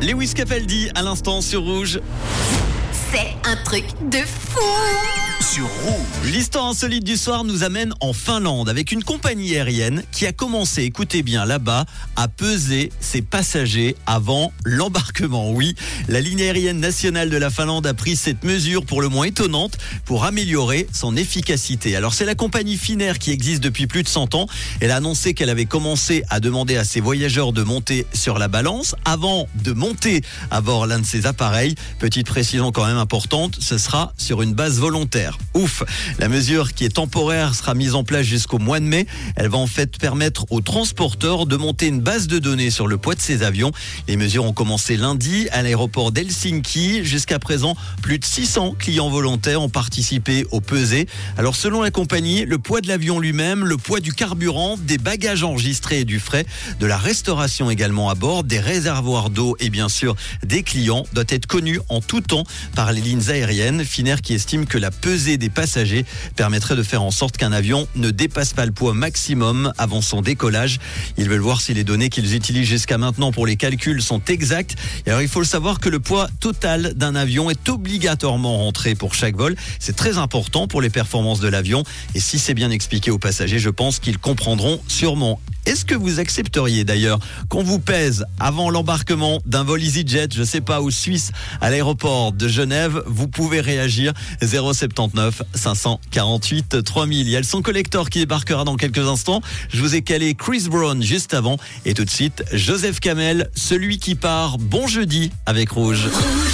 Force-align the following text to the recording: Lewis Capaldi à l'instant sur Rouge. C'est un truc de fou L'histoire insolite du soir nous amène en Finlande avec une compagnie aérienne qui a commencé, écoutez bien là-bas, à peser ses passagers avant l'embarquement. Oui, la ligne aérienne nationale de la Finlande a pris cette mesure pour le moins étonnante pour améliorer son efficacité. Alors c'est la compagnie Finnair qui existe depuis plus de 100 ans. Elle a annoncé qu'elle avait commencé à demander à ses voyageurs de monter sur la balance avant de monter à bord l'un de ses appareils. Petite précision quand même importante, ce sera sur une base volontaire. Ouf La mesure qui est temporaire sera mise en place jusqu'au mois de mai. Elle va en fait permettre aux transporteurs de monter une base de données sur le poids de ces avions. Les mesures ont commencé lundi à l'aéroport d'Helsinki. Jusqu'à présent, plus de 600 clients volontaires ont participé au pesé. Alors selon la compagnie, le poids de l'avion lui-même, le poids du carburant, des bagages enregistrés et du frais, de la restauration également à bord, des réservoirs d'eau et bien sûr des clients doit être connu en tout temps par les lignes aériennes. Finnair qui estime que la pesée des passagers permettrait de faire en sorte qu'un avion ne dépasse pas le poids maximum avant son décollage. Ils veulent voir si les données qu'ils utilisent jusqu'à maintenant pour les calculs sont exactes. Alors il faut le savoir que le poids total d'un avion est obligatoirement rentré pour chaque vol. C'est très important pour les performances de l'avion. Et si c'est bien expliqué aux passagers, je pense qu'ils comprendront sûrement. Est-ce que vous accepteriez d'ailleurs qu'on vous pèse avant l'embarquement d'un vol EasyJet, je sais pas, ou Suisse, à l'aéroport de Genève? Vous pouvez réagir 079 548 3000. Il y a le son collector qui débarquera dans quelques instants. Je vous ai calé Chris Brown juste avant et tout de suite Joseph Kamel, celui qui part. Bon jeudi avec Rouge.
Lewis 0.00 0.32
Capaldi 0.34 0.88
à 0.94 1.02
l'instant 1.02 1.42
sur 1.42 1.62
Rouge. 1.62 2.00
C'est 3.12 3.36
un 3.44 3.56
truc 3.64 3.84
de 4.10 4.18
fou 4.18 5.29
L'histoire 6.22 6.66
insolite 6.66 7.02
du 7.02 7.16
soir 7.16 7.42
nous 7.42 7.64
amène 7.64 7.92
en 7.98 8.12
Finlande 8.12 8.68
avec 8.68 8.92
une 8.92 9.02
compagnie 9.02 9.56
aérienne 9.56 10.04
qui 10.12 10.24
a 10.24 10.32
commencé, 10.32 10.84
écoutez 10.84 11.24
bien 11.24 11.44
là-bas, 11.44 11.86
à 12.14 12.28
peser 12.28 12.92
ses 13.00 13.20
passagers 13.20 13.96
avant 14.06 14.52
l'embarquement. 14.64 15.50
Oui, 15.50 15.74
la 16.06 16.20
ligne 16.20 16.42
aérienne 16.42 16.78
nationale 16.78 17.30
de 17.30 17.36
la 17.36 17.50
Finlande 17.50 17.84
a 17.88 17.94
pris 17.94 18.14
cette 18.14 18.44
mesure 18.44 18.86
pour 18.86 19.02
le 19.02 19.08
moins 19.08 19.24
étonnante 19.24 19.76
pour 20.04 20.24
améliorer 20.24 20.86
son 20.92 21.16
efficacité. 21.16 21.96
Alors 21.96 22.14
c'est 22.14 22.26
la 22.26 22.36
compagnie 22.36 22.76
Finnair 22.76 23.18
qui 23.18 23.32
existe 23.32 23.60
depuis 23.60 23.88
plus 23.88 24.04
de 24.04 24.08
100 24.08 24.36
ans. 24.36 24.46
Elle 24.80 24.92
a 24.92 24.96
annoncé 24.96 25.34
qu'elle 25.34 25.50
avait 25.50 25.64
commencé 25.64 26.22
à 26.28 26.38
demander 26.38 26.76
à 26.76 26.84
ses 26.84 27.00
voyageurs 27.00 27.52
de 27.52 27.64
monter 27.64 28.06
sur 28.12 28.38
la 28.38 28.46
balance 28.46 28.94
avant 29.04 29.48
de 29.64 29.72
monter 29.72 30.22
à 30.52 30.60
bord 30.60 30.86
l'un 30.86 31.00
de 31.00 31.06
ses 31.06 31.26
appareils. 31.26 31.74
Petite 31.98 32.28
précision 32.28 32.70
quand 32.70 32.86
même 32.86 32.98
importante, 32.98 33.56
ce 33.58 33.78
sera 33.78 34.12
sur 34.16 34.42
une 34.42 34.54
base 34.54 34.78
volontaire. 34.78 35.39
Ouf 35.54 35.82
La 36.18 36.28
mesure 36.28 36.74
qui 36.74 36.84
est 36.84 36.94
temporaire 36.94 37.54
sera 37.54 37.74
mise 37.74 37.94
en 37.94 38.04
place 38.04 38.24
jusqu'au 38.24 38.58
mois 38.58 38.80
de 38.80 38.84
mai. 38.84 39.06
Elle 39.36 39.48
va 39.48 39.58
en 39.58 39.66
fait 39.66 39.98
permettre 39.98 40.46
aux 40.50 40.60
transporteurs 40.60 41.46
de 41.46 41.56
monter 41.56 41.86
une 41.86 42.00
base 42.00 42.26
de 42.26 42.38
données 42.38 42.70
sur 42.70 42.86
le 42.86 42.98
poids 42.98 43.14
de 43.14 43.20
ces 43.20 43.42
avions. 43.42 43.72
Les 44.08 44.16
mesures 44.16 44.44
ont 44.44 44.52
commencé 44.52 44.96
lundi 44.96 45.48
à 45.50 45.62
l'aéroport 45.62 46.12
d'Helsinki. 46.12 47.04
Jusqu'à 47.04 47.38
présent, 47.38 47.76
plus 48.02 48.18
de 48.18 48.24
600 48.24 48.76
clients 48.78 49.10
volontaires 49.10 49.62
ont 49.62 49.68
participé 49.68 50.46
au 50.50 50.60
pesé. 50.60 51.06
Alors 51.36 51.56
selon 51.56 51.82
la 51.82 51.90
compagnie, 51.90 52.44
le 52.44 52.58
poids 52.58 52.80
de 52.80 52.88
l'avion 52.88 53.18
lui-même, 53.18 53.64
le 53.64 53.76
poids 53.76 54.00
du 54.00 54.12
carburant, 54.12 54.76
des 54.76 54.98
bagages 54.98 55.42
enregistrés 55.42 56.00
et 56.00 56.04
du 56.04 56.20
frais, 56.20 56.46
de 56.78 56.86
la 56.86 56.96
restauration 56.96 57.70
également 57.70 58.10
à 58.10 58.14
bord, 58.14 58.44
des 58.44 58.60
réservoirs 58.60 59.30
d'eau 59.30 59.56
et 59.58 59.70
bien 59.70 59.88
sûr 59.88 60.16
des 60.44 60.62
clients 60.62 61.04
doit 61.12 61.24
être 61.28 61.46
connu 61.46 61.80
en 61.88 62.00
tout 62.00 62.20
temps 62.20 62.44
par 62.74 62.92
les 62.92 63.00
lignes 63.00 63.28
aériennes. 63.28 63.84
Finnair 63.84 64.20
qui 64.20 64.34
estime 64.34 64.66
que 64.66 64.78
la 64.78 64.90
pesée 64.90 65.29
des 65.36 65.50
passagers 65.50 66.04
permettrait 66.36 66.76
de 66.76 66.82
faire 66.82 67.02
en 67.02 67.10
sorte 67.10 67.36
qu'un 67.36 67.52
avion 67.52 67.86
ne 67.96 68.10
dépasse 68.10 68.52
pas 68.52 68.66
le 68.66 68.72
poids 68.72 68.94
maximum 68.94 69.72
avant 69.78 70.02
son 70.02 70.22
décollage. 70.22 70.78
Ils 71.16 71.28
veulent 71.28 71.40
voir 71.40 71.60
si 71.60 71.74
les 71.74 71.84
données 71.84 72.08
qu'ils 72.08 72.34
utilisent 72.34 72.68
jusqu'à 72.68 72.98
maintenant 72.98 73.32
pour 73.32 73.46
les 73.46 73.56
calculs 73.56 74.02
sont 74.02 74.22
exactes. 74.28 74.76
Alors 75.06 75.22
il 75.22 75.28
faut 75.28 75.40
le 75.40 75.46
savoir 75.46 75.80
que 75.80 75.88
le 75.88 76.00
poids 76.00 76.28
total 76.40 76.94
d'un 76.94 77.14
avion 77.14 77.50
est 77.50 77.68
obligatoirement 77.68 78.58
rentré 78.58 78.94
pour 78.94 79.14
chaque 79.14 79.36
vol. 79.36 79.56
C'est 79.78 79.96
très 79.96 80.18
important 80.18 80.66
pour 80.66 80.80
les 80.80 80.90
performances 80.90 81.40
de 81.40 81.48
l'avion. 81.48 81.84
Et 82.14 82.20
si 82.20 82.38
c'est 82.38 82.54
bien 82.54 82.70
expliqué 82.70 83.10
aux 83.10 83.18
passagers, 83.18 83.58
je 83.58 83.70
pense 83.70 83.98
qu'ils 83.98 84.18
comprendront 84.18 84.80
sûrement. 84.88 85.40
Est-ce 85.70 85.84
que 85.84 85.94
vous 85.94 86.18
accepteriez 86.18 86.82
d'ailleurs 86.82 87.20
qu'on 87.48 87.62
vous 87.62 87.78
pèse 87.78 88.24
avant 88.40 88.70
l'embarquement 88.70 89.40
d'un 89.46 89.62
vol 89.62 89.80
EasyJet, 89.80 90.26
je 90.34 90.42
sais 90.42 90.60
pas, 90.60 90.80
ou 90.80 90.90
Suisse, 90.90 91.30
à 91.60 91.70
l'aéroport 91.70 92.32
de 92.32 92.48
Genève? 92.48 93.04
Vous 93.06 93.28
pouvez 93.28 93.60
réagir 93.60 94.12
079 94.42 95.42
548 95.54 96.82
3000. 96.82 97.20
Il 97.20 97.30
y 97.30 97.36
a 97.36 97.38
le 97.38 97.44
son 97.44 97.62
collector 97.62 98.10
qui 98.10 98.18
débarquera 98.18 98.64
dans 98.64 98.74
quelques 98.74 98.98
instants. 98.98 99.42
Je 99.72 99.80
vous 99.80 99.94
ai 99.94 100.02
calé 100.02 100.34
Chris 100.34 100.66
Brown 100.68 101.00
juste 101.04 101.34
avant 101.34 101.56
et 101.84 101.94
tout 101.94 102.04
de 102.04 102.10
suite 102.10 102.42
Joseph 102.52 102.98
Kamel, 102.98 103.48
celui 103.54 104.00
qui 104.00 104.16
part. 104.16 104.58
Bon 104.58 104.88
jeudi 104.88 105.30
avec 105.46 105.70
Rouge. 105.70 106.08